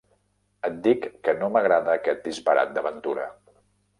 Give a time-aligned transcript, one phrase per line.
[0.69, 3.29] Et dic que no m'agrada aquest disbarat d'aventura.